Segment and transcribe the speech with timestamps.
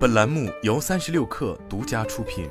[0.00, 2.48] 本栏目由三十六氪独家出品。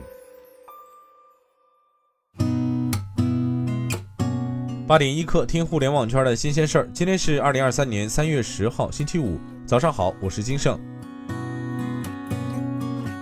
[4.85, 6.89] 八点一刻，听互联网圈的新鲜事儿。
[6.93, 10.79] 今天是二零二三年三月十号，星期五，早上好，我是金盛。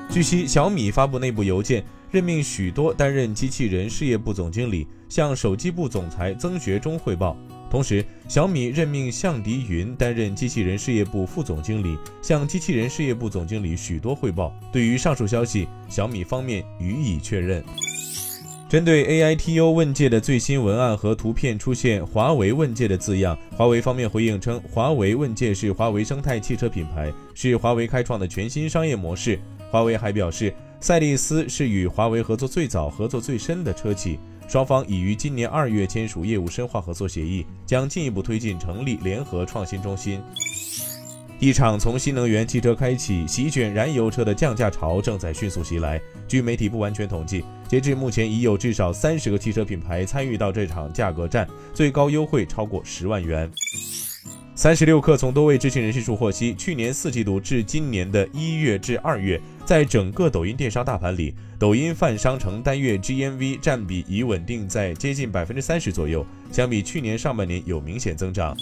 [0.10, 7.38] 据悉，小米发布内部邮件，任命许多担任机器人事业部总经理，向手机部总裁曾学忠汇报。
[7.70, 14.54] 同时，小米任命向迪云担任机器人事业部副总经理，向机器人事业部总经理许多汇报。
[14.72, 17.64] 对于上述消息，小米方面予以确认。
[18.70, 29.40] 针对 AITO 问界的最新文案和图片出现“华为问界”的字样，华为方面回应称，华为问界是华为生态汽车品牌，是华为开创的全新商业模式。
[29.72, 34.20] 华为还表示，赛力斯是与华为合作最早、合作最深的车企。
[34.50, 40.22] 双方已于今年二月签署业务深化合作协议，将进一步推进成立联合创新中心。
[41.40, 46.02] 一场从新能源汽车开启、席卷燃油车的降价潮正在迅速袭来。
[46.28, 53.48] 据媒体不完全统计，截至目前已有至少三十个汽车品牌参与到这场价格战，最高优惠超过十万元。
[54.56, 68.58] 三十六氪从多位知情人士处获悉，去年四季度至今年的一月至二月，在整个抖音电商大盘里，抖音泛商城单月 GMV 占比已稳定在接近百分之三十左右，相比去年上半年有明显增长。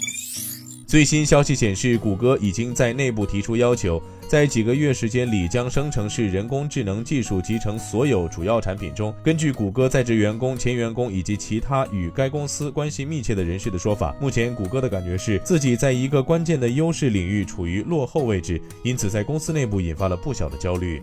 [0.86, 9.12] 最新消息显示，谷歌已经在内部提出要求，在几个月时间里将生成式人工智能技术集成所有主要产品中。
[9.20, 21.02] 根据谷歌在职员工、前员工以及其他与该公司关系密切的人士的说法，目前谷歌的感觉是自己在一个关键的优势领域处于落后位置，因此在公司内部引发了不小的焦虑。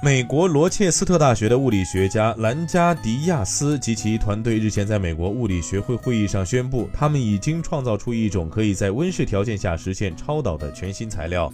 [0.00, 11.50] 美国罗切斯特大学的物理学家兰加迪亚斯及其团队日前在美国物理学会会议上宣布，他们已经创造出一种可以在温室条件下实现超导的全新材料。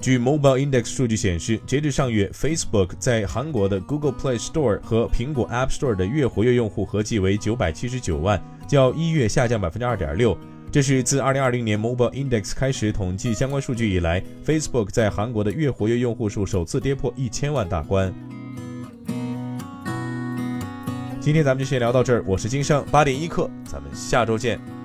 [0.00, 10.38] 据 Mobile Index 数据显示，截至上月，Facebook 在韩国的 Google Play Store 和苹果 App Store 的月活跃用户合计为九百七十九万，较一月下降百分之二点六。
[10.70, 18.12] 这是自2020年 Mobile Index 开始统计相关数据以来，Facebook 在韩国的月活跃用户数首次跌破一千万大关。
[21.20, 24.77] 今天咱们就先聊到这儿，我是金盛八点一刻，咱们下周见。